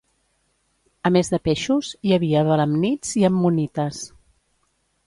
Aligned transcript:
A 1.09 1.11
més 1.17 1.29
de 1.35 1.39
peixos 1.49 1.91
hi 2.09 2.17
havia 2.17 2.43
belemnits 2.49 3.13
i 3.23 3.31
ammonites. 3.33 4.03